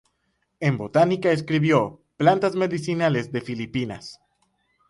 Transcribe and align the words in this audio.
En 0.59 0.79
botánica 0.79 1.31
escribió 1.31 2.01
"Plantas 2.17 2.55
medicinales 2.55 3.31
de 3.31 3.39
Filipinas". 3.41 4.19